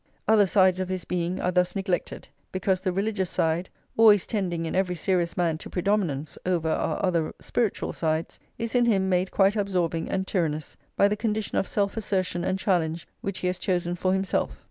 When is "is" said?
8.57-8.73